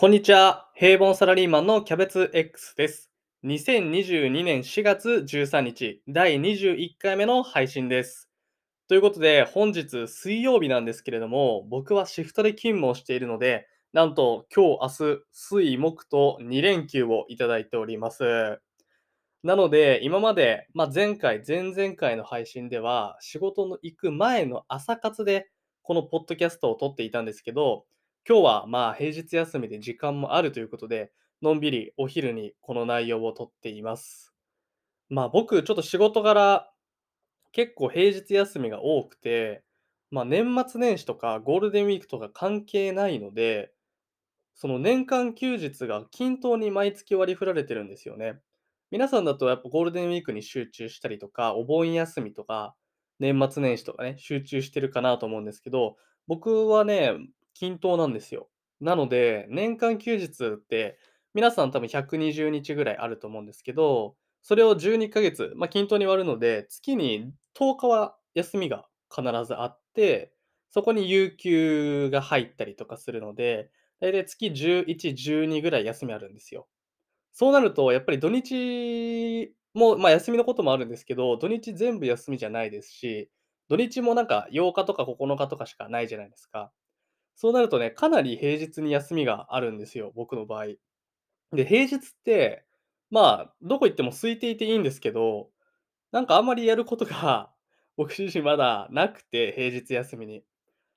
[0.00, 0.70] こんにちは。
[0.76, 3.10] 平凡サラリーマンのキャベツ X です。
[3.42, 8.28] 2022年4月13日、第21回目の配信です。
[8.86, 18.60] ということで、本日水曜日なんですけれども、僕はシフトで勤務をしているので、なんと今日、明日、水、木と2連休をいただいております。
[19.42, 25.50] なので、今まで、まあ、前回、前々回の配信では、仕事の行く前の朝活で、
[25.82, 27.84] このポッドキャストを撮っていたんですけど、
[28.26, 31.12] 今日はまあ平日休みで時間もあるということで、
[31.42, 34.34] のんびりお昼にこの内容を撮っています。
[35.08, 36.70] まあ僕、ちょっと仕事柄、
[37.52, 39.64] 結構平日休みが多くて、
[40.10, 43.72] まあ年末年始とかゴールデンウィークとか関係ないので、
[44.54, 48.40] その年間休日が均等に毎月割り振られてるんですよね。
[48.90, 52.74] 皆さんだとやっぱゴールデンウィークに集中したりとか、お盆休みとか、
[53.20, 55.96] 年末年始とかね、集中してるかなと思うんですけど、
[56.26, 57.12] 僕はね、
[57.58, 58.48] 均等なんですよ。
[58.80, 60.98] なので、年間休日って
[61.34, 70.32] 皆さん多分120日ぐらいあると思うんですけど、それを12ヶ月、まあ、均等に割るので、月に10日は休みが必ずあって、
[70.70, 76.68] そこに有給が入ったりとかするので、だいたい月11、12ぐらい休みあるんですよ。
[77.32, 83.30] そうなると、やっぱり土日も、まあ、休みのこともあるんですけど、土日全部休みじゃないですし、
[83.68, 86.72] 土日もなんか8日とか9日とかしかないじゃないですか。
[87.40, 90.66] そうなるとね、かなり平日に休みがあるんですよ、僕の場合。
[91.52, 92.64] で、平日って、
[93.12, 95.48] まあ、どこ行っても空いていていいんですけど、
[96.10, 97.52] なんかあんまりやることが
[97.96, 100.42] 僕自身まだなくて、平日休みに。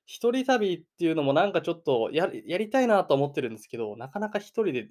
[0.07, 4.89] 一人旅っていうのもなんかちょっとやりやりたいなと思ってるんですけど、なかなか一人で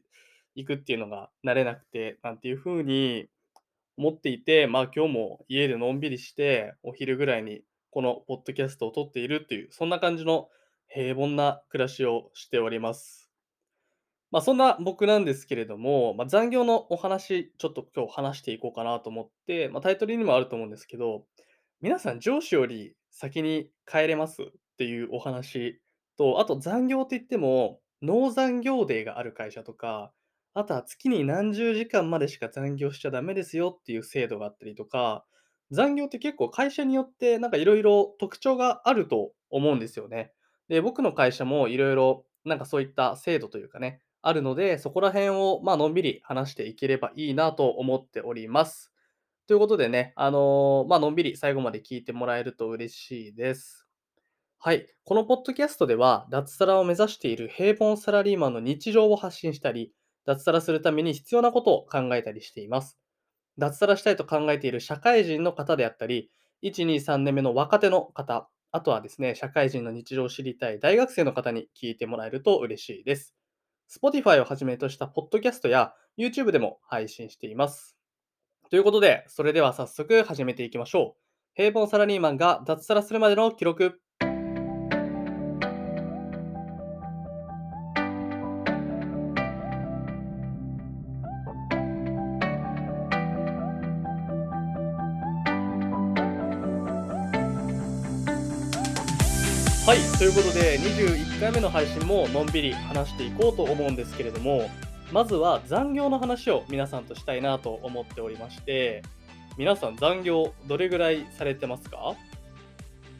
[0.55, 3.29] 行くっていうのが慣れなくて、なんていう風に
[3.97, 10.49] 思っていて、まあ今日も家でのんびりして、お昼ぐらいにこのポッドキャストを撮っているっていう、そんな感じの
[10.93, 13.31] 平凡な暮らしをしております。
[14.33, 21.25] まあそんな僕なんですけれども、まあ、残業のお話、ちょっと今日話していこうかなと思って、まあ、タイトルにもあると思うんですけど、
[21.81, 24.47] 皆さん上司より先に帰れますっ
[24.79, 25.81] ていうお話
[26.17, 30.13] と、あと残業って言っても、ノー残業デーがある会社とか、
[30.55, 35.25] あとは月に何十時間までしか残業しちゃダメですよっていう制度があったりとか、
[35.71, 40.33] 残業って結構会社によってなんかいろいろ特徴があると思うんですよね。
[40.71, 48.93] で、僕の会社もいろいろなんかそういった制度というかね、あるので、そこら辺をまあのんびり話していければいいなと思っております。
[49.49, 53.89] ということでね、あのまあのんびり最後まで聞いてもらえると嬉しいです。
[54.61, 54.87] はい。
[55.05, 59.93] このポッドキャストでは、脱サラを目指している平凡サラリーマンの日常を発信したり、
[60.27, 62.99] 脱サラするために必要なことを考えたりしています。
[63.59, 66.31] 脱サラしたいと考えている社会人の方であったり、
[66.63, 73.35] 1、2、3年目の若手の方、あとはですね、社会人の日常を知りたい大学生の方に聞いてもらえると嬉しいです。
[73.91, 77.97] Spotify をはじめとしたポッドキャストや YouTube でも配信しています。
[78.71, 81.21] ということで、それでは早速始めていきましょう。
[81.55, 84.01] 平凡サラリーマンが脱サラするまでの記録。
[99.91, 104.71] はい、ということで21回目の配信ものんびり話していこうと思うんですけれども、
[105.11, 109.03] まずは残業の話を皆さんとしたいなと思っておりまして、
[109.59, 112.15] 皆さん残業どれぐらいされてますか？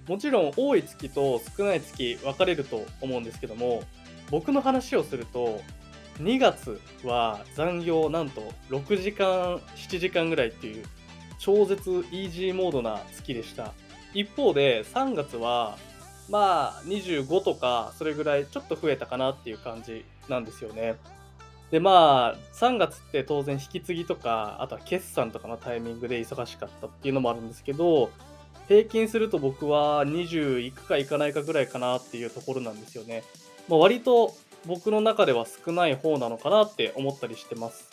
[0.07, 3.83] もちろん多い月と少ない月分かれると思うんですけども、
[4.31, 5.61] 僕の話をすると、
[6.21, 10.85] 2月は残業なんと6時間、7時間ぐらいっていう
[11.41, 13.73] 超絶イージーモードな月でした。
[14.15, 15.77] 一方で3月は
[16.31, 20.95] まあ25とかそれぐらいちょっと増えたかなっていう感じなんですよね。
[21.71, 28.11] でまあ3月って当然引き継ぎとかあとは決算とかのタイミングで忙しかったっていうのもあるんですけど
[28.69, 33.25] 平均すると僕は20いくかいかないかぐらいかなっていうところなんですよね。
[33.69, 34.35] まあ、割と
[34.67, 37.91] 僕の中では少ない方なのかなって思ったりしてます。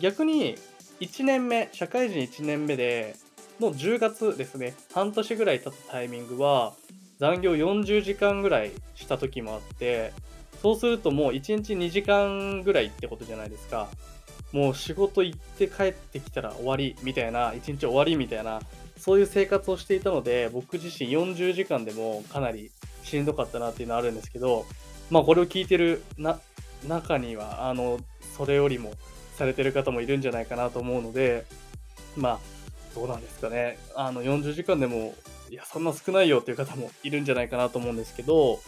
[0.00, 0.56] 逆に
[1.00, 3.16] 1年目社会人1年目で
[3.60, 6.74] の10月ですね半年ぐらい経ったタイミングは
[7.18, 10.12] 残業40時間ぐらいした時もあって
[10.62, 13.88] そうするともう1日2時間ぐらいってことじゃないですか。
[14.52, 18.60] もう仕事行って帰ってきたら終わりみたいな1日終わりみたいな
[18.96, 22.70] そういう生活をしていたので僕自身40時間でもかなり
[23.02, 24.64] しんどかったなっていうのはあるんですけど
[25.10, 26.38] まあこれを聞いてるな
[26.86, 28.00] 中にはあの
[28.36, 28.92] それよりも
[29.34, 31.44] されてる方もいるんじゃないかなと思うので
[32.16, 32.38] まあ
[32.94, 33.78] どうなんですかね。
[33.94, 35.14] あの40時間でも
[35.50, 38.60] いやそんな少ないよっていう方もいるんじゃないかなと思うんですけど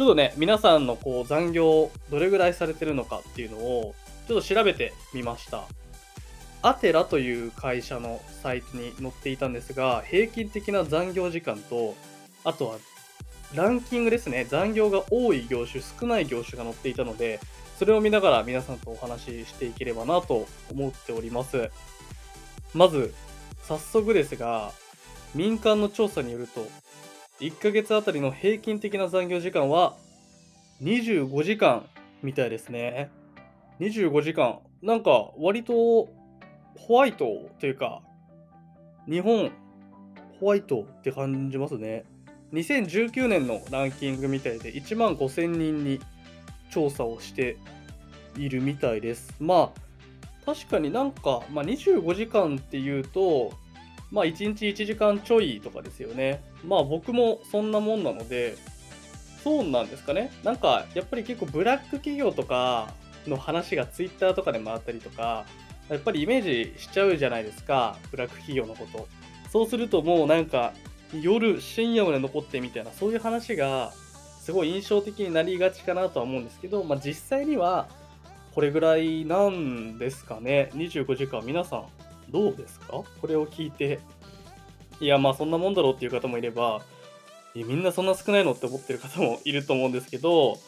[0.00, 3.94] ちょっとね、皆さんのこう残業どれぐらいされてるのかっていうのを
[4.26, 5.64] ちょっと調べてみました。
[6.62, 11.94] アテラという会社のサイトに載っていたんですが、平均的な残業時間と、
[12.44, 12.78] あとは
[13.54, 17.38] ランキングですね、残業が多い業種、少ない業種が載っていたので、
[17.78, 21.70] それを見ながら皆さんとお話ししていければなと思っております。
[22.72, 23.12] まず、
[23.64, 24.72] 早速ですが、
[25.34, 26.66] 民間の調査によると、
[27.40, 29.96] 1ヶ月あたりの平均的な残業時間は
[30.82, 31.86] 25時間
[32.22, 33.10] みたいですね。
[33.80, 34.58] 25時間。
[34.82, 35.74] なんか割と
[36.76, 37.26] ホワイト
[37.58, 38.02] というか、
[39.08, 39.50] 日本
[40.38, 42.04] ホワイトって感じますね。
[42.52, 46.00] 2019年のランキングみたいで1万5000人に
[46.70, 47.56] 調査をして
[48.36, 49.34] いるみたいです。
[49.38, 49.90] まあ
[50.44, 53.52] 確かになんか、まあ、25時間っていうと、
[54.10, 56.42] まあ1日1時間ちょいとかですよね。
[56.64, 58.56] まあ僕もそんなもんなので、
[59.42, 60.32] そうなんですかね。
[60.42, 62.92] なんかやっぱり結構ブラック企業とか
[63.26, 65.44] の話が Twitter とかで回ったりとか、
[65.88, 66.42] やっぱりイメー
[66.74, 69.08] ジしちゃうじゃないですか、ブラック企業のこと。
[69.50, 70.72] そうするともうなんか
[71.20, 73.92] 夜深夜まで残ってみたいな、そういう話が
[74.40, 77.88] すごい印象的になりがちかなとは思うんですけど、まあ実際には
[78.54, 80.70] これぐらいなんですかね。
[80.74, 81.84] 25時間皆さん
[82.30, 82.86] どうですか？
[83.20, 84.00] これを聞いて、
[85.00, 86.82] いや、まあそんなもんだろうっていう方もいれば、
[87.54, 90.58] えみんなそんな少ないのって思ってる方もいると思うんですけど、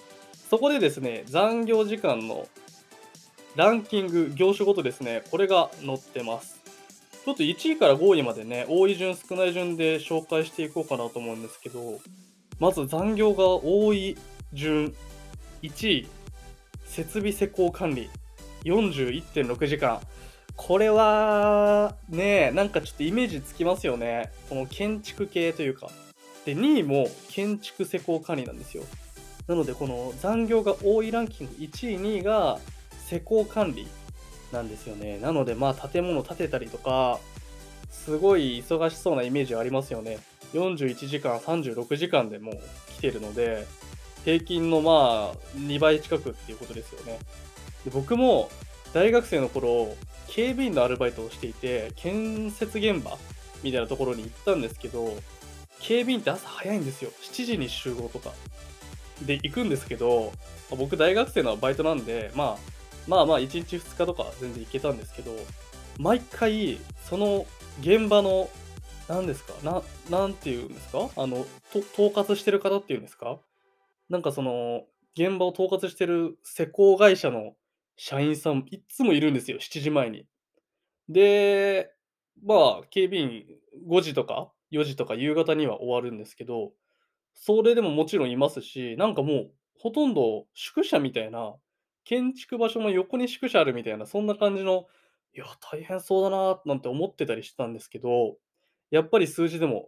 [0.50, 2.46] そこでですね、残業時間の
[3.54, 6.60] ランキング、業種ごとですね、これが載ってます。
[7.24, 12.00] ちょっと1位から5位までね、多い順、少ない順で紹介していこうかなと思うんですけど、
[12.58, 14.16] まず残業が多い
[14.52, 14.94] 順、
[15.62, 16.08] 1位、
[16.84, 18.10] 設備施工管理、
[18.64, 20.00] 41.6時間。
[20.56, 24.30] これは、ね、なんかちょっとイメージつきますよね。
[24.48, 25.90] この建築系というか。
[26.44, 28.84] で、2位も建築施工管理なんですよ。
[29.46, 32.58] なので、この残業が多いランキング1位、2位が
[33.08, 33.86] 施工管理
[34.52, 35.18] なんですよね。
[35.18, 37.18] なので、まあ、建物建てたりとか、
[37.90, 40.18] すごい忙しそうなイメージありますよね。
[40.52, 42.60] 41時間、36時間でもう
[42.92, 43.66] 来てるので、
[44.24, 47.18] 平均のまあ、2倍近くっていうことですよね。
[47.84, 48.48] で僕も
[48.92, 49.94] 大学生の頃、
[50.28, 53.16] 警備員のアルバイトをしていて、建設現場
[53.62, 55.16] みたいなところに行ったんですけど、
[55.80, 57.10] 警備員って朝早いんですよ。
[57.22, 58.32] 7時に集合とか。
[59.22, 60.32] で、行くんですけど、
[60.70, 62.58] 僕大学生のバイトなんで、まあ、
[63.08, 65.32] まあまあ1日2日とか全然行けたんですけど、
[65.98, 66.78] 毎回、
[67.08, 67.46] その
[67.80, 68.48] 現場の、
[69.08, 71.10] 何ですかな、なんていうんですか？
[71.16, 73.38] あの、と統括してる方っていうんですか？
[74.08, 74.82] なんかその、
[75.14, 77.54] 現場を統括してる施工会社の
[78.04, 80.26] 社員さん、いっつもいるんですよ、7時前に。
[81.08, 81.94] で、
[82.42, 83.44] まあ、警備員
[83.86, 86.72] 5時とか4時とか夕方には終わるんですけど、
[87.32, 91.54] それでももちろんいますし、なんかもう、ほとんど宿舎みたいな、
[92.02, 94.88] 建築場所の横に宿舎あるみたいな、そんな感じの、
[95.32, 98.36] いや、大変そうだななんて思ってたりしてたんですけど、
[98.90, 99.86] やっぱり数字でも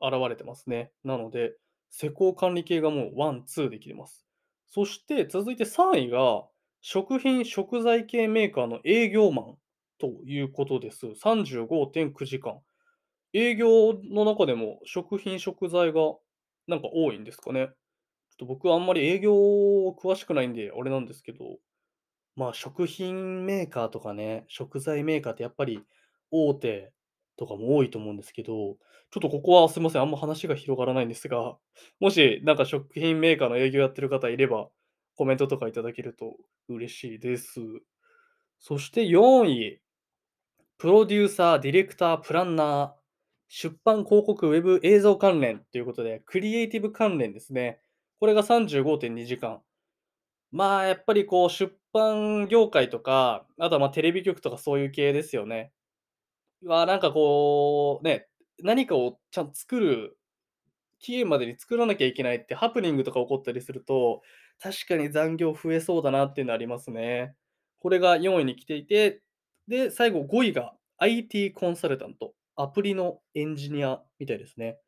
[0.00, 0.92] 現れてますね。
[1.04, 1.52] なので、
[1.90, 4.26] 施工管理系がもうワン、ツーできてます。
[4.66, 6.46] そして続いて3位が、
[6.82, 9.56] 食品食材系メーカーの営業マン
[9.98, 11.14] ということです。
[11.14, 12.60] 35.9時間。
[13.32, 16.00] 営業の中でも食品食材が
[16.66, 17.68] なんか多いんですかね。
[17.68, 17.76] ちょっ
[18.38, 19.32] と僕はあんまり営業
[19.90, 21.58] 詳しくないんで、あれなんですけど、
[22.36, 25.82] まあ食品メーカーとかね、食材メーカーってやっぱり
[26.30, 26.92] 大手
[27.36, 28.52] とかも多いと思うんですけど、
[29.10, 31.56] ちょっとここはすいません、あんま話が広がらないんですが、
[32.00, 34.70] もしなんか食品メーカーの営業やってる方いれば、
[35.20, 37.60] コメントとかいただけると嬉しいです。
[38.58, 39.82] そして4位、
[40.78, 43.00] プロデューサー、ディレクター、プランナー、
[43.48, 47.82] 出版、広告、ウェブ、映像関連ということで、クリエイティブ関連ですね。
[48.18, 49.60] これが35.2時間。
[50.52, 55.70] まあ、やっぱりこう、出版業界とか、あとはまテレビ局とかそういう系ですよね。
[56.64, 58.26] は、なんかこう、ね、
[58.62, 60.16] 何かをちゃんと作る、
[60.98, 64.22] 期限までに作らなきゃいけないってハプニングとか起こったりすると、
[64.62, 67.34] 確かに残業増えそうだなっていうのありますね。
[67.80, 69.22] これが4位に来ていて、
[69.66, 74.78] で、最後5位が IT コンサルタント、アプリのエンジニアみたいですね。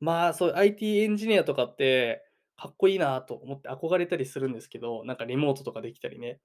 [0.00, 2.22] まあ、そういう IT エンジニアとかって、
[2.56, 6.40] かっこいいなと思って憧れたりするんですけど、なんかリモートとかできたりね。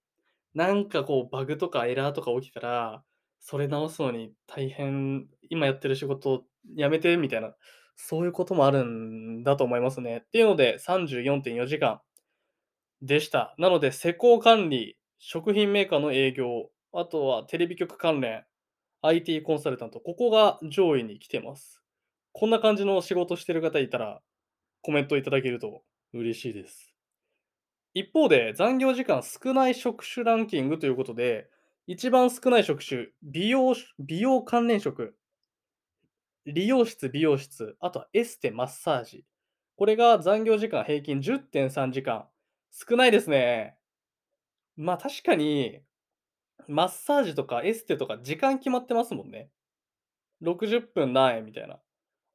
[0.54, 3.04] なんかこうバグとかエラーとか起きたら、
[3.40, 7.54] それ直すのに大変、今やってる仕事やめてみたいな、
[7.96, 10.24] そういうこともあるんだと思いますね。
[10.26, 12.02] っていうので34.4時間
[13.02, 13.56] でした。
[13.58, 18.44] なので、施工管理、食品メーカーの営業、あとはテレビ局関連、
[19.02, 21.82] IT コンサルタント、ここが上位に来てます。
[22.32, 24.22] こんな感じの仕事してる方いたら、
[24.82, 26.94] コメントいただけると嬉しいです。
[27.94, 31.50] 一方で、残業時間少ない職種ランキングということで、
[31.88, 35.16] 一番少ない職種、美容美容関連職、
[36.46, 39.26] 理容室、美容室、あとはエステ、マッサージ。
[39.76, 42.31] これが残業時間平均10.3時間。
[42.72, 43.78] 少ないですね。
[44.78, 45.82] まあ確かに、
[46.68, 49.50] マッサージとかエステとか時間決まってますもんね。
[50.42, 51.80] 60分何円みたいな。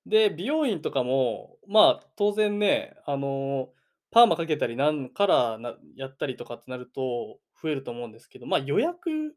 [0.06, 3.70] で、美容院とかも、まあ、当然ね、あの、
[4.12, 9.34] パーマかけたりなんからなやったりとかってなると増えると思うんですけど、まあ、予約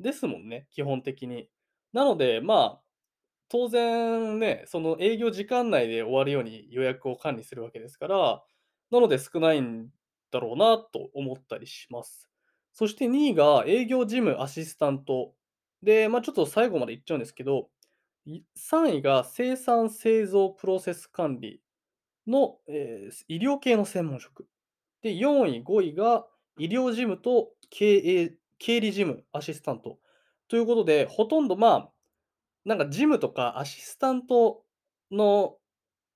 [0.00, 1.48] ですもんね、基本的に。
[1.92, 2.80] なので、まあ、
[3.48, 8.42] 当然ね、その営業時間内で終わるように予約を管理するわけですから、
[8.90, 9.88] なので少ないん
[10.34, 12.28] だろうなと思ったりします。
[12.72, 15.32] そして2位が営業事務アシスタント。
[15.82, 17.68] で、まあ、ちょっと最後まで言っちゃうんですけど、
[18.56, 21.62] 3位が生産製造プロセス管理
[22.26, 24.48] の、えー医療系の専門職。
[25.02, 26.26] で、4位、5位が
[26.58, 29.98] 医療事務と経営経理事務アシスタント
[30.48, 31.90] ということで、ほとんど、まあ、
[32.64, 34.64] なんか事務とかアシスタント
[35.10, 35.56] の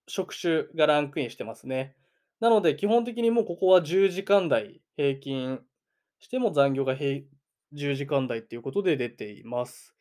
[0.09, 1.95] 職種がランクインしてますね。
[2.41, 5.61] なので、基本的にもうここは10時間台平均
[6.21, 7.27] しても残業がへい
[7.75, 9.95] 10時間台っていうことで出ています。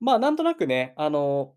[0.00, 1.54] まあ、なんとなくね、あの、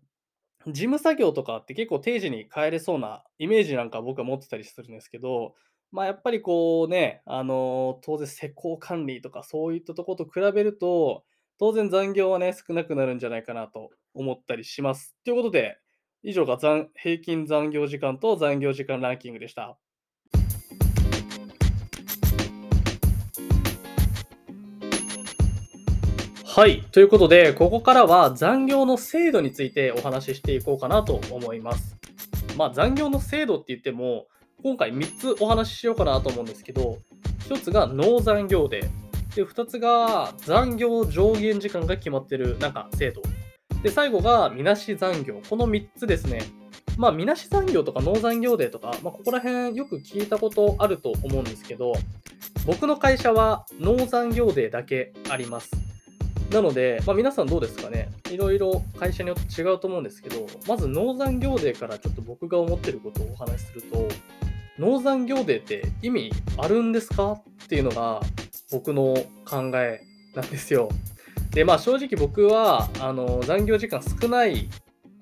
[0.66, 5.54] 事務作業とかって結構定時に帰れそうなイメージなんか僕は持ってたりするんですけど、
[5.90, 11.24] まあ、やっぱりこうね、あの、当然施工管理とかそういったとこと比べると、
[11.58, 15.16] 当然残業はね、少なくなるんじゃないかなと思ったりします。
[15.24, 15.78] ということで、
[16.22, 19.78] 以上が残平均残業時間と残業時間ランキングでした。
[26.54, 26.82] はい。
[26.92, 31.96] ということで、ここからは残業の制度についてお話ししていこうかなと思います。
[32.58, 34.26] まあ、残業の制度って言っても、
[34.62, 36.98] 今回3つお話ししようかなと思うんですけど、
[37.48, 39.34] 1つがノー残業デー。
[39.34, 43.22] で、2つが残業上限時間が決まってる、なんか制度。
[43.82, 45.40] で、最後がみなし残業。
[45.48, 46.42] この3つですね。
[46.98, 51.94] まあ、みなし残業とかノー残業デーとか、まあ、ここら辺よく聞いたことあると思うんですけど、
[52.66, 55.91] 僕の会社はノー残業デーだけあります。
[56.52, 58.10] なので、まあ、皆さんどうですかね？
[58.30, 64.08] いろいろ会社によって違うと思うんですけど、まずノー残業デーからちょっと僕が思ってることをお話しすると、
[64.78, 67.32] 農産業デーって意味あるんですか？
[67.32, 68.20] っていうのが
[68.70, 70.02] 僕の考え
[70.34, 70.90] なんですよ。
[71.50, 74.68] で、まあ正直僕は、あの、残業時間少ない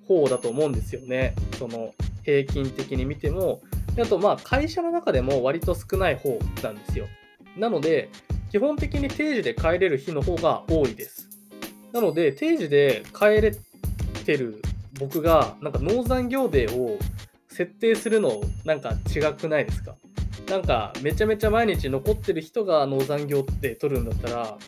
[0.07, 1.35] 方だと思うんですよね。
[1.59, 1.95] その、
[2.25, 3.61] 平均的に見ても。
[4.01, 7.07] あと、まあ会社の中でも割と少ない方なんですよ。
[7.57, 8.09] なので、
[8.51, 11.29] 基本的に定時で帰れる日の方が多いです。
[11.93, 13.53] なので、定時で帰れ
[14.25, 14.61] てる
[14.99, 16.99] 僕が、なんか農産業デーを
[17.49, 19.97] 設定するの、なんか違くないですか？
[20.49, 24.59] なんか、めちゃめちゃ毎日残ってる人が農産業って取るんだったら、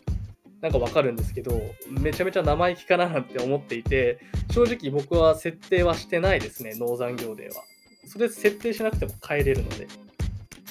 [0.61, 4.19] なんかわかるんですけど、めちゃめちゃ生意気かななんて思っていて、
[4.51, 7.63] 正直僕は設定はしてないですね、農産業デーは。
[8.05, 9.87] それ設定しなくても帰れるので。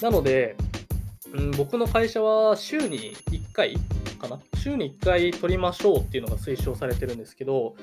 [0.00, 0.56] なので、
[1.34, 3.76] うん、僕の会社は週に1回
[4.18, 4.38] かな？
[4.58, 7.74] 週に1回取りましょうっていうのが推奨されてるんですけど、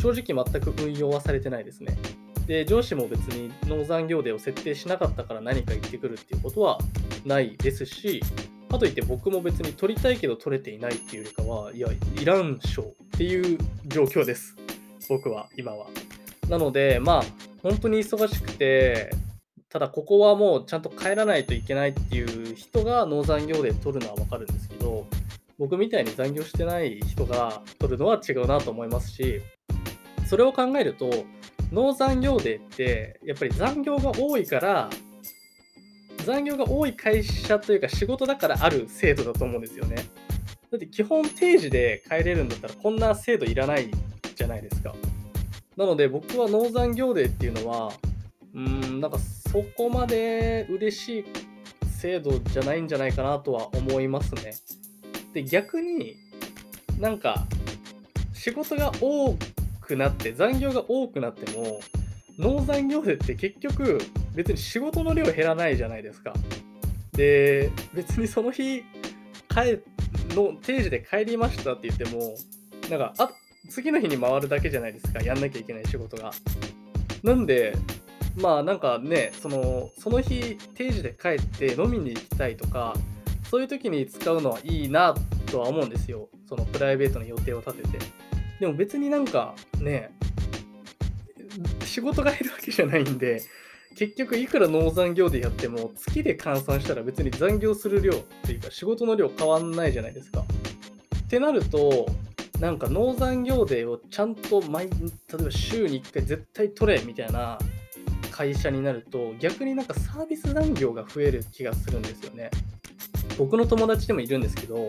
[0.00, 1.96] 正直全く運用はされてないですね。
[2.46, 6.78] で、上司も別に農残業デーを設定しなかったから何か言ってくるっていうことは
[7.24, 8.22] ないですし、
[8.70, 11.88] かといって僕も別に取りたいけど取れていないっていうよりかは、いや、
[12.20, 14.56] いらんしょっていう状況です。
[15.08, 15.86] 僕は、今は。
[16.48, 17.22] なので、まあ、
[17.62, 19.10] 本当に忙しくて、
[19.70, 25.06] ただここはもうちゃんと帰らないといけないっていう人が農残業で取るのはわかるんですけど、
[25.58, 29.42] 僕みたいに残業してない人が取るのは違うなと思いますし、
[30.26, 31.10] それを考えると、
[31.70, 34.88] 農残業デーってやっぱり残業が多いから、
[36.24, 39.96] 残業が多い会社というか仕事だからある制度だと思うんですよね。
[40.70, 43.90] だって基本定時で帰れるんだったらこんな制度いらない
[44.34, 44.94] じゃないですか。
[45.76, 47.92] なので僕は農残業デーっていうのは、
[48.54, 49.18] うーん、なんか
[49.52, 51.24] そこまで嬉しい
[51.98, 54.54] 制度じゃないんじゃないかなとは思いますね。
[55.32, 56.16] で、逆に
[56.98, 57.46] なんか
[58.32, 59.36] 仕事が多
[59.80, 61.80] くなって、残業が多くなっても、
[62.38, 63.98] 農残業でって結局
[64.34, 66.34] 別に仕事の量減らないじゃないですか。
[67.12, 68.84] で、別にその日
[69.48, 69.80] 帰
[70.36, 72.36] の定時で帰りましたって言っても、
[72.88, 73.30] なんか、あ
[73.70, 76.32] 次の日に回るだけじゃないですか、やんなきゃいけない仕事が。
[77.22, 77.74] なんで、
[78.40, 82.94] まあなんかね、そのその日定時で帰って飲みに行きたいとか、
[83.50, 85.14] そういう時に使うのはいいな
[85.50, 86.28] とは思うんですよ。
[86.48, 87.98] そのプライベートの予定を立てて。
[88.60, 90.10] でも別になんかね、
[91.84, 93.42] 仕事が減るわけじゃないんで、
[93.96, 100.44] 結局いくら農残業でやっても月で換算したら別に残業する量っていうか仕事の量変わんないじゃないですか。
[101.16, 102.06] ってなると
[102.60, 104.94] なんか農残業デーをちゃんと毎例
[105.40, 107.58] えば週に1回絶対取れみたいな
[108.38, 112.52] 会社になると逆になんかサービス残業が増える気がするんですよね。
[113.36, 114.86] 僕の友達でもいるんですけど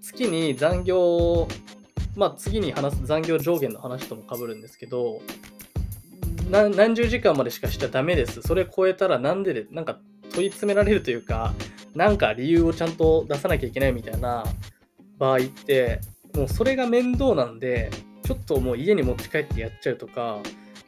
[0.00, 1.48] 月に残業
[2.14, 5.20] まあ次に話す残業上限の話ともかぶるんですけど
[6.48, 8.42] 何十時間までしかしちゃダメです。
[8.42, 9.98] それ超えたらなんでで、なんか
[10.32, 11.52] 問い詰められるというか、
[11.96, 14.44] なんか理由をちゃんと出さなきゃいけないみたいな
[15.18, 16.00] 場合って、
[16.34, 17.90] もうそれが面倒なんで、
[18.24, 20.38] ちょっともう家に持ち帰ってやっちゃうとか、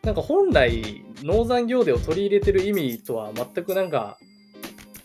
[0.03, 4.19] なんか本来、農産業でを取り入れてる意味とは全くなんか、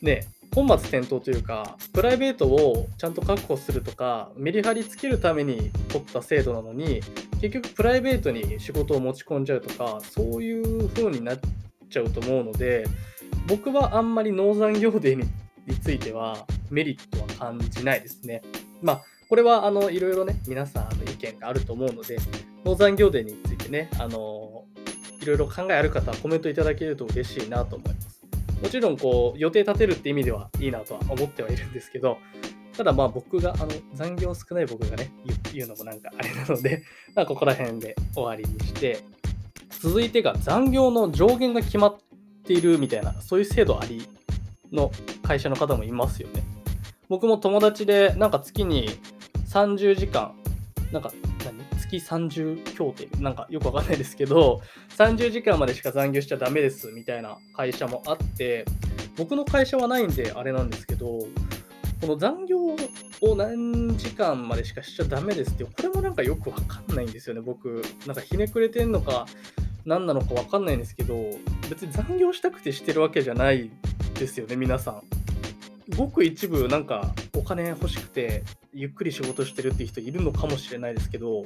[0.01, 7.01] ね、本末転倒というか、プライベートをちゃんと確保するとか、メリハリつけるために取った制度なのに、
[7.41, 11.39] 結局プライベートに仕事を持ち込んじゃうとか、そういう風になっ
[11.89, 12.85] ちゃうと思うので、
[13.47, 15.25] 僕はあんまり農産業デに
[15.81, 18.41] ついてはメリットは感じないですね。
[18.81, 22.17] まあ、これはあのいろいろね、皆さんの意見があると思うので、
[22.63, 24.54] 農産業デについてね、あの
[25.25, 28.21] いろいろ考えある方はコメントいただけると嬉しいなと思います。
[28.61, 32.19] もちろんこう予定立てるって意味ではいいなとは思ってはいるんですけど、
[32.77, 35.11] ただまあ僕が、あの残業少ない僕がね、
[35.51, 36.83] 言うのもなんかあれなので、
[37.15, 39.03] まあここら辺で終わりにして、
[39.69, 41.97] 続いてが残業の上限が決まっ
[42.45, 44.07] ているみたいな、そういう制度あり
[44.71, 44.91] の
[45.23, 46.43] 会社の方もいますよね。
[47.09, 48.89] 僕も友達でなんか月に
[49.49, 50.35] 30時間、
[50.91, 51.11] なんか
[51.89, 54.61] 月30協定、なんかよくわかんないですけど、
[54.97, 58.65] 30時間までしか残業しちゃダメですみたいな会社もあって、
[59.17, 61.27] 僕の会社はないんであれなんですけど、
[62.01, 62.59] この残業
[63.21, 67.83] を何時間までしかしちゃダメですって、これもなんかよくわかんないんですよね、僕。
[68.05, 69.25] なんかひねくれてんのか、
[69.85, 71.15] 何なのかわかんないんですけど、
[71.69, 73.69] 別に残業したくてしてるわけじゃない
[74.19, 75.03] ですよね、皆さん。
[75.95, 81.43] ごく一部なんかお金欲しくてゆっくり仕事してるっていう人いるのかもしれないですけど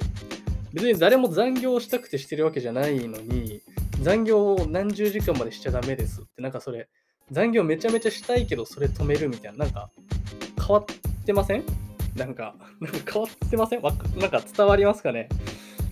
[0.72, 3.60] 別に誰も残業したくてしてるわけじゃないのに
[4.00, 6.88] 残業を何十時間までしちゃダメですってなんかそれ
[7.30, 9.90] 残業めちゃめちゃしたいけどそれ止めるみたいななんか
[10.58, 11.64] 変わってません？
[12.16, 13.82] なんかなんか変わってません？
[13.82, 15.28] なんか伝わりますかね？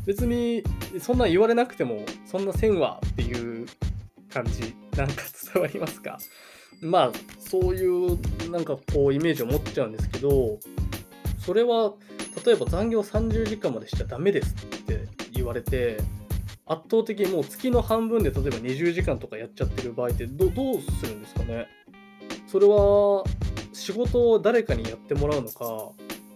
[0.07, 0.65] 別に
[1.01, 3.67] そんな言われなくてもそんなせんわっていう
[4.33, 4.75] 感じ。
[4.97, 6.19] なんか伝わりますか？
[6.81, 8.19] まあそういう
[8.51, 10.59] なんかこうイメージを持っちゃうんですけど
[11.39, 11.95] それは
[12.45, 15.99] 例えば残業30時間までしちゃダメですって言われて
[16.67, 21.67] 圧倒的にもう月の半分で例えば20時間とかやっちゃってる場合ってどどうするんですかね？
[22.47, 23.25] それは
[23.73, 25.91] 仕事を誰かにやってもらうのか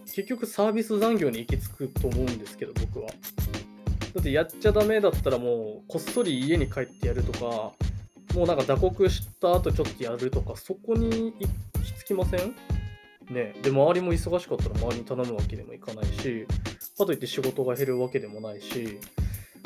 [0.05, 3.07] 結局サービス残業に行き着くと思うんですけど僕は。
[3.07, 3.13] だ
[4.19, 7.71] ってやっちゃダメだったらもうこっそり家に帰ってやるとか
[8.33, 11.47] もうなんか打刻した後ちょっとやるとか、そこに行
[11.83, 12.55] き着きません？
[13.29, 16.45] ねで、周りも忙しかったら周りに頼むわけでもいかないし、
[16.97, 18.99] かといって仕事が減るわけでもないし、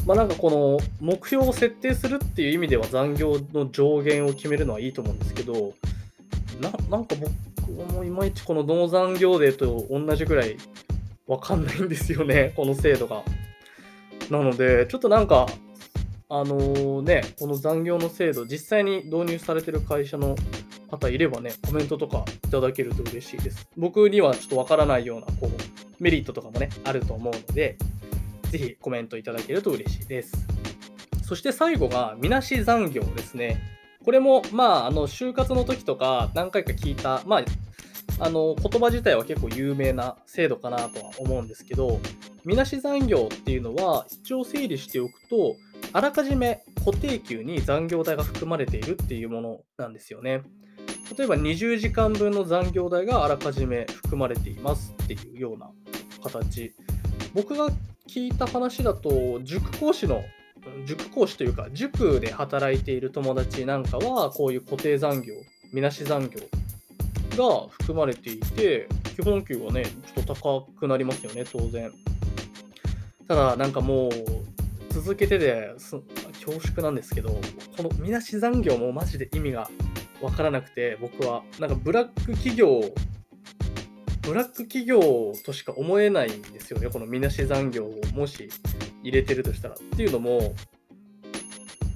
[0.05, 5.73] まあなんかこの目標を設定するっていう意味では残業の上限を決めるのはいいと思うんですけど、
[6.61, 7.15] ななんか
[7.67, 10.57] 僕もいまいちこの農残業デーと同じぐらい
[11.25, 13.23] わかんないんですよね、この制度が。
[14.29, 15.47] なので、ちょっとなんか
[16.29, 20.35] あのー、ね、この残業の制度、実際に導入されてる会社の
[20.91, 23.69] 方いればね、コメントとかいただけると嬉しいです。
[23.77, 25.49] 僕にはちょっとわからないような、こう、
[25.99, 27.77] メリットとかもね、あると思うので、
[28.49, 30.47] ぜひコメントいただけると嬉しいです。
[31.23, 33.61] そして最後が、みなし残業ですね。
[34.03, 37.45] これも、まあ、あの、就活の時とか何回か聞いた、まあ、
[38.19, 41.99] あの、言葉自体は結構有名な制度かなとは思うんですけど、
[42.45, 45.55] みなし残業っていうのは、一応整理しておくと、
[45.93, 50.41] あらかじめ固定給に残業代が含まれているっていうものなんですよね。
[51.17, 55.71] 例えば20時間分の残業代があらかじめ含まれていますっていうような
[56.21, 56.73] 形。
[57.33, 57.69] 僕が
[58.07, 60.23] 聞いた話だと、塾講師の、
[60.85, 65.33] 塾講師というか、塾で働いている友達なんかは、こういう固定残業、
[65.73, 66.39] みなし残業
[67.37, 71.91] が含まれていて、基本給はね、ちょっと高くなりますよね、当然。
[73.27, 74.11] ただ、なんかもう、
[75.01, 77.29] 続けてで恐縮なんですけど
[77.77, 79.69] このみなし残業もマジで意味が
[80.21, 82.81] 分からなくて僕はなんかブラック企業
[84.23, 88.49] ブラック企業としか思えないんですよねこのみなし残業をもし
[89.03, 89.75] 入れてるとしたら。
[89.75, 90.55] っていうのも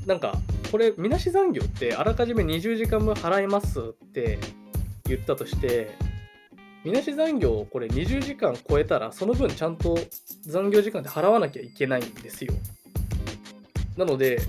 [0.05, 0.37] なんか
[0.71, 3.83] これみなし残業ってあらかじめ20時間分払いますっ
[4.13, 4.37] て
[5.05, 5.97] 言ったとして
[6.85, 9.97] みなし残業をこれ20時間超えたらその分ちゃんと
[10.43, 12.53] 残業時間で払わなきゃいけないんですよ。
[13.97, 14.39] なので、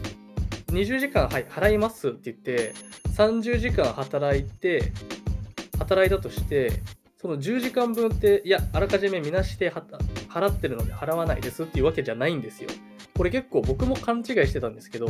[0.68, 2.74] 20時間、はい、払いますって言って、
[3.16, 4.92] 30時間働いて、
[5.78, 6.72] 働いたとして、
[7.20, 12.70] その10時間分って、いや、あらかじめみなして払ってるので払わないですっていうわけじゃないんですよ。
[13.14, 15.09] これ結構僕も勘違いしてたんですけど、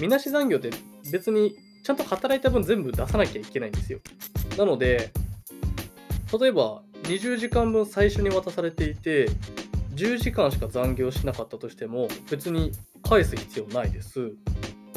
[0.00, 0.70] みなし残業って
[1.12, 4.00] 別にちゃんと働いた分全部出さなきゃいけないんですよ。
[4.56, 5.12] なので、
[6.40, 9.28] 例えば20時間分最初に渡されていて、
[9.94, 12.72] 10時間しか残業しなかったとしても別に
[13.08, 14.32] 返す必要ないです。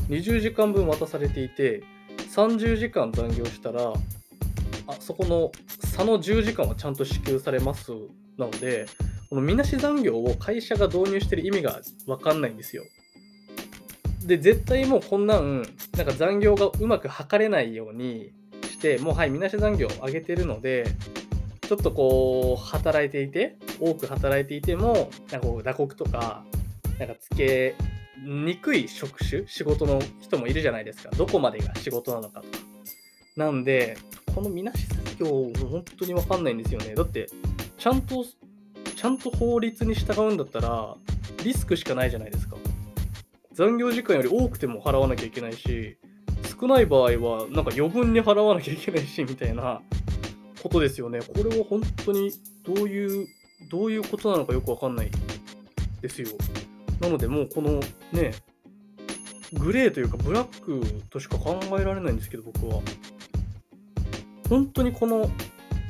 [0.09, 1.83] 20時間分渡されていて、
[2.35, 3.93] 30時間残業したら、
[4.87, 7.91] あそこの差の10時間はちゃんと支給されます
[8.37, 8.87] なので、
[9.29, 12.83] このみなし残業を会社が導入してる意味が分かんないんですよ。
[14.25, 15.61] で、絶対もうこんなん、
[15.95, 18.31] なんか残業がうまく測れないように
[18.63, 20.85] して、もうはい、みなし残業を上げてるので、
[21.61, 26.43] ちょっとこう、働いていて、多く働いていても、なんかこう、打刻とか、
[26.97, 27.75] なんかつけ
[28.23, 31.09] にくい職種、仕事の人もいるじゃないですか。
[31.11, 32.57] どこまでが仕事なのかとか。
[33.35, 33.97] なんで、
[34.35, 36.95] このみなし作業、本当にわかんないんですよね。
[36.95, 37.27] だって、
[37.77, 38.25] ちゃんと、
[38.95, 40.95] ちゃんと法律に従うんだったら、
[41.43, 42.57] リスクしかないじゃないですか。
[43.53, 45.97] 残業時間より多くても払わなきゃいけないし、
[46.59, 49.81] 少ない場合は、なんか余分に払わなきゃいけないし、みたいな
[50.61, 51.19] ことですよね。
[51.21, 52.31] これは本当に
[52.63, 53.27] どういう、
[53.69, 55.11] どういうことなのかよくわかんない
[56.01, 56.27] ですよ。
[56.99, 57.79] なのでもうこの
[58.11, 58.33] ね、
[59.53, 62.81] グレーというかブラックとしか考えられないんですけど、僕は。
[64.49, 65.29] 本当にこの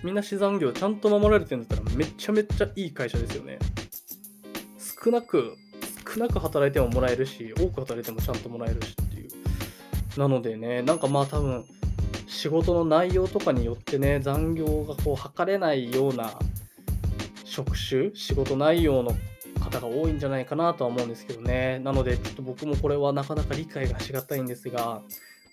[0.04, 3.60] みなし残業ちゃんと守られてるんだったらめちゃめちゃいい会社ですよね。
[5.04, 5.56] 少なく、
[6.14, 9.30] 少なく働いてももらえるし、多く働いてもちゃんともらえるしっていう。
[10.20, 11.66] なのでね、なんかまあ多分、
[12.28, 16.34] 仕事の内容とかによってね、残業がこう測れないような
[17.44, 19.14] 職種、仕事内容の
[19.70, 21.80] 方が多いんじゃないかなとは思うんですけどね。
[21.80, 25.02] なので、ちょっと僕もこれはなかなか理解がしがたいんですが、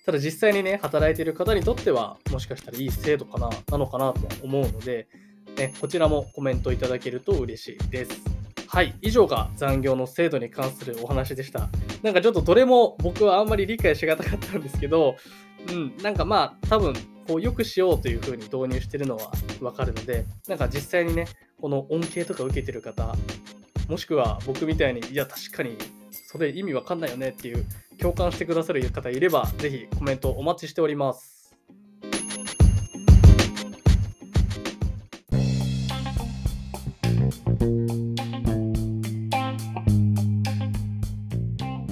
[0.05, 5.09] ただ実際にね、働いている方にとっては、もしかしたらいい制度かな、なのかなと思うので、
[5.57, 8.13] ね、こちらもコメントいただけると嬉しいです。
[8.69, 11.69] はい、以上が残業の制度に関するお話でした。
[12.03, 15.17] なんかちょっとどれも僕はあんまり理解しがたかったんですけど、
[15.71, 16.95] うん、なんかまあ多分
[17.27, 21.27] こうよくしようというふうに導入してるのはわかるので、なんか実際にね、
[21.61, 23.17] この恩恵とか受けてる方、
[23.89, 25.77] もしくは僕みたいに、いや確かに
[26.11, 27.65] それ意味わかんないよねっていう
[27.99, 31.55] 共感してくださる方いれば、ぜひコメントお待ちしております。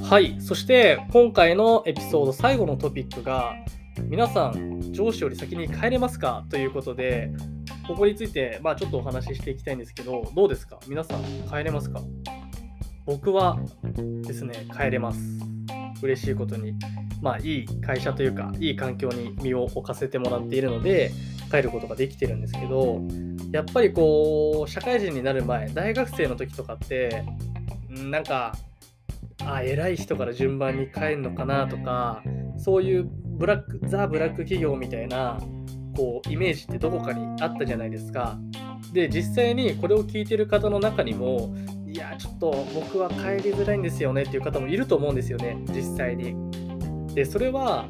[0.03, 0.37] はい。
[0.41, 3.55] そして、今回のエピソード最後のトピックが、
[4.09, 6.45] 皆さん、上司より先に帰れますか？
[6.51, 7.33] ということで、
[7.87, 10.79] ここについて、まあ、ちょっとお話ししていきたいんですけど、どうですか？
[10.87, 12.01] 皆さん、帰れますか？
[13.07, 13.59] 僕は
[14.23, 15.21] ですね、帰れます。
[16.03, 16.75] 嬉しいことに。
[17.21, 21.11] まあ、いい会社というか、いい環境に身を置かせてもらっているので、
[21.51, 23.03] 帰ることができてるんですけど、
[23.53, 27.25] やっぱりこう、社会人になる前、大学生の時とかって、
[27.89, 28.57] なんか、
[29.47, 32.23] あ偉い人から順番に帰るのかなとか
[32.57, 35.39] そういうブラックザ・ブラック企業みたいな
[35.97, 38.39] こうイメージってどこかにあったじゃないですか。
[38.93, 41.55] で実際にこれを聞いてる方の中にも
[41.87, 46.35] いやちょっと僕は帰りづらいんですよねっていう方もいると思うんですよね実際に。
[47.15, 47.89] でそれは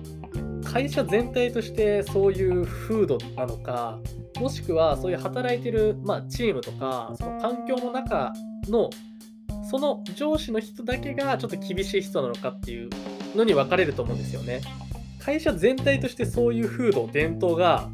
[0.65, 3.99] 会社全体としてそういう風土なのか
[4.41, 8.33] もしくはそういう働いてる、まあ、チームとかその環境の中
[8.69, 8.91] の
[9.71, 12.91] その上司の人だけがちょっと厳しい人なのかっていう
[13.35, 14.61] のに分かれると思うんですよね。
[15.25, 17.89] 会社全体としてそういう風土、伝統が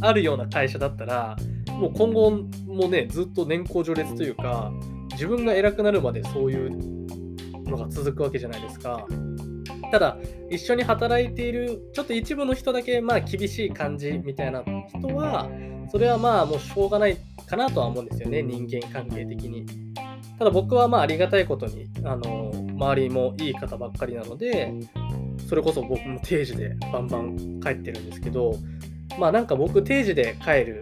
[0.00, 1.36] あるような会社だったら、
[1.68, 2.30] もう今後
[2.66, 4.72] もね、ずっと年功序列というか、
[5.12, 6.70] 自分が偉くなるまでそういう
[7.68, 9.06] のが続くわけじゃないですか。
[9.90, 10.16] ただ、
[10.50, 14.64] 一緒に働いている、ちょっと一部の人だけ、まあ、厳しい感じみたいな
[14.98, 15.48] 人は、
[15.90, 19.66] それはまあ、もうしょうがないかなとは思うんですよね、人間関係的に。
[20.38, 24.72] ただ僕はまあありがたいことに、あの、周りもいい方ばっかりなので、
[25.46, 28.56] それこそ僕も定時でバンバン帰ってるんですけど、
[29.18, 30.80] まあなんか僕定時で帰る、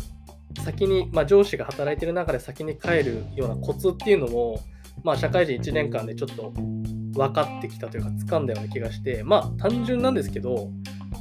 [0.64, 4.61] 先に、まあ上司が働いてる中で先に帰るようなコツっていうのも、
[5.03, 6.53] まあ社会人1年間でちょっと
[7.14, 10.70] 分かってきたというか掴んだような気がして、まあ単純なんですけど、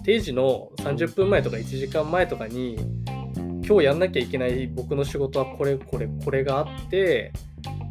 [0.03, 2.77] 定時の30分前とか1時間前とかに、
[3.65, 7.31] 今日やんなきゃいけない僕の仕事はこれこれこれがあって、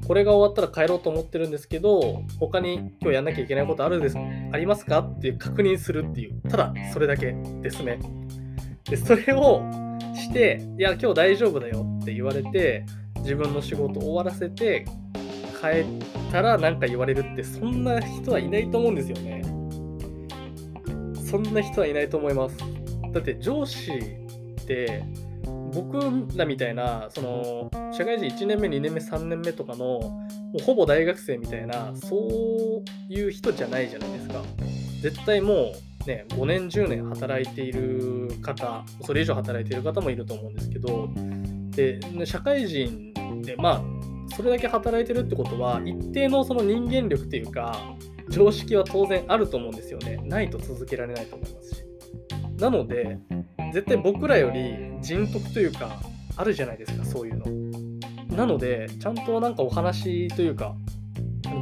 [0.06, 4.98] これが終わったら帰ろうと思ってるんですけど、他に今日やんなきゃいけないことあるですありますか？
[4.98, 7.98] っていう確認するっていう、ただそれだけですね。
[8.84, 9.62] で、それを
[10.14, 12.84] して、いや、今日大丈夫だよって言われて、
[13.18, 14.84] 自分の仕事終わらせて、
[15.60, 19.42] 帰ったら何か言われるって、そんな人はいないと思うんですよね。
[21.24, 22.56] そんな人はいないと思います。
[23.12, 25.04] だって上司って
[25.74, 25.98] 僕
[26.36, 30.28] らみたいなその社会人1年目2年目3年目とかのも
[30.60, 34.42] うほぼ大学生みたいなそういう人じゃないじゃないですか。
[35.00, 35.72] 絶対も
[36.04, 41.08] うね5年10年働いている方それ以上働いている方もいると思うんですけど
[41.70, 43.82] で社会人でまあ
[44.36, 47.76] それだけ働いてるってことは一定のその人間力っていうか
[48.28, 51.84] 常識は当然あると思うんですよねないと続けられないと思いますし
[52.58, 53.18] なので
[53.72, 56.00] 絶対僕らより人徳というか
[56.36, 58.36] あるじゃないですかそういうの。
[58.36, 60.74] なのでちゃんとなんかお話というか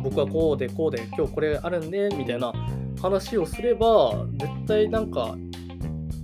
[0.02, 2.52] 僕はこうでこうで今日これあるんでみたいな
[3.00, 5.36] 話をすれば絶対なんか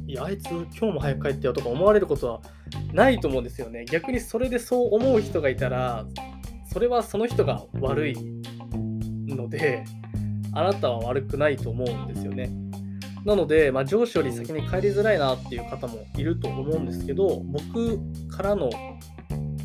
[0.06, 2.40] いやあいつ今日も早く帰ってよとか思われることは
[2.92, 3.84] ないと思うんですよね。
[3.86, 6.06] 逆にそれでそう思う人がいたら
[6.72, 8.16] それはその人が悪い
[9.26, 9.84] ので
[10.52, 12.50] あなたは悪くないと思うんですよね。
[13.26, 18.70] なので、まあ、上司より先に帰りづらいなっていう方もいると思うんですけど僕からの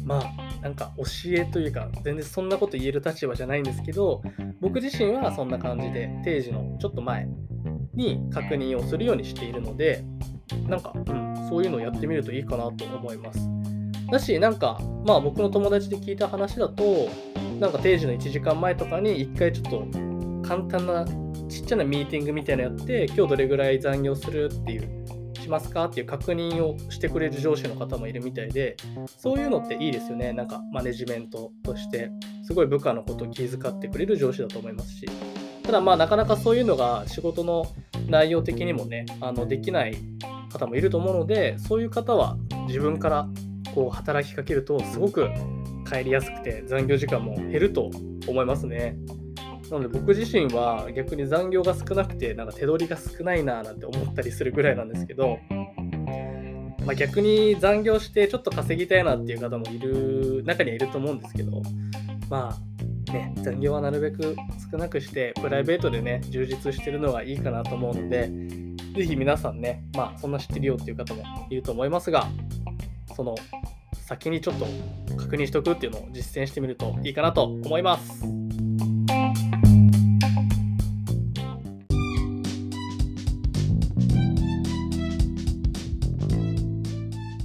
[0.04, 4.24] まあなんか教えというか全然そんなこと言える立場じゃないんですけど
[4.60, 7.28] 僕自身はそんな感じで定時のちょっと前
[7.93, 10.04] に確認をするようにしているので
[10.67, 13.39] なんか、うん、そういうのをやってみるといいかなと思います。
[14.12, 17.10] だし、なんか、まあ僕の友達で聞いた話だと、
[17.60, 21.06] なんか定時の1時間前とかに1回ちょっと簡単な
[21.52, 25.06] ちっちゃなミーティングみたいなのやって、今日どれぐらい残業するっていう、
[25.38, 30.32] しますかっていう確認をしてくれる上司の方もいるみたいで、そういうのっていいですよね。
[30.32, 32.10] なんかマネジメントとして、
[32.44, 35.06] すごい部下のことを気遣ってくれる上司だと思いますし。
[35.64, 37.66] ただまあなかなかそういうのが仕事の
[38.08, 39.96] 内容的にもね、あのできない
[40.54, 42.38] 方もいると思うので、そういう方は
[42.68, 43.28] 自分から
[43.76, 45.28] こう働きかけるとすごく
[45.90, 47.90] 帰りやすくて残業時間も減ると
[48.28, 48.96] 思いますね。
[49.72, 55.40] なので僕自身は逆に残業が少なくてなんか手取りが少ないななんて思ったりするぐらいなんですけど、
[56.86, 61.62] まあ、逆に残業してちょっと稼ぎたいなっていう方もいる中にはいると思うんですけど
[62.30, 62.54] ま
[63.10, 64.36] あね残業はなるべく
[64.70, 68.30] 少なくしてプライベートでね充実してるのがいいかなと思うので
[68.94, 72.28] ぜひ皆さんねまあそんな知ってるよっていう方もいると思いますが
[73.16, 73.36] その
[73.94, 74.66] 先にちょっと
[75.16, 78.51] 確認しておくっていうのを実践してみるといいかなと思います。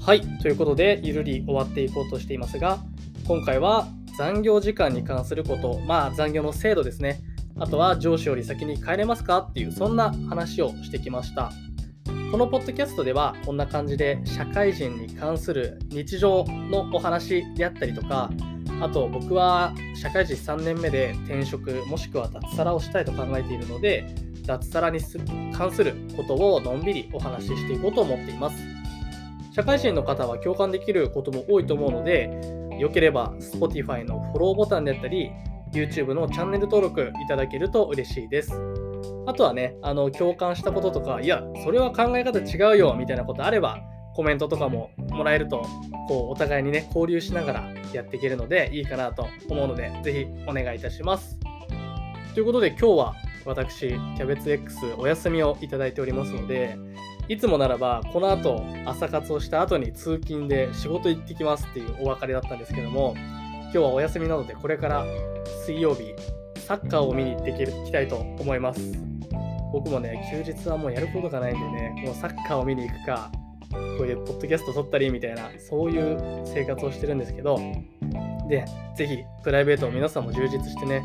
[0.06, 2.78] はい、ということでゆるり終わっていこうとしていますが
[3.26, 7.22] 今回は残業時間に関することまあ残業の制度ですね。
[7.58, 9.38] あとは上司より先に帰れますか？
[9.38, 11.50] っていうそんな話をしてきました。
[12.30, 18.30] このポッドキャストではこんな感じで社会人に関する日常のお話であったりとか
[18.80, 24.06] あと僕は社会人3年目で転職もしくは脱サラをしたいと考えているので
[24.46, 25.00] 脱サラに
[25.52, 28.75] 関することをのんびりお話ししていこうと思っています。
[29.56, 32.28] 社会人の方は共感できることも多いと思うので
[32.78, 35.30] よければ Spotify のフォローボタンであったり
[35.72, 38.52] YouTube のチャンネル登録いただけると嬉しいです
[39.26, 43.80] あとはね、あの、共感したこととか、いや、それは考え方違うよ、みたいなことあれば、
[44.14, 45.66] コメントとかももらえると、
[46.06, 51.40] こう、お互いにね、交流しながらやっていけるので、いいかなと思うので、ぜひお願いいたします。
[52.34, 53.14] ということで、今日は
[53.44, 56.78] 私、キャベツ X お休みをいただいておりますので、
[57.28, 65.04] いつもならば、この後、朝活をした後に通勤で仕事行ってきますっていうお別れだったんですけども、今日はお休みなので、これから
[65.64, 66.14] 水曜日、
[66.60, 68.80] サッカーを見に行ってきたいと思います。
[69.72, 73.30] 僕もね、休日はもうやることがないんでね、もうサッカーを見に行くか、
[73.98, 77.58] こういうポッドキャスト撮ったりみたいな、そういう生活をしてるんですけど、
[78.48, 78.64] で、
[78.96, 81.02] ぜひプライベートを皆さんも充実してね、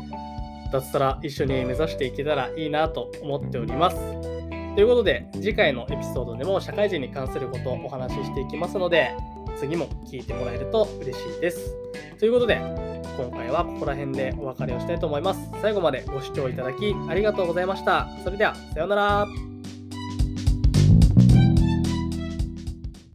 [0.72, 4.31] 脱サラ一緒に目指していけたらいいなと思っております。
[4.74, 9.10] ということで、次回のエピソードでも社会人に関することをお話ししていきますので、
[9.58, 11.76] 次も聞いてもらえると嬉しいです。
[12.18, 12.56] ということで、
[13.18, 15.50] 今回はここら辺でお別れをしたいと思います。
[15.60, 18.08] 最後までご視聴いただきありがとうございました。
[18.24, 19.51] それでは、さようなら。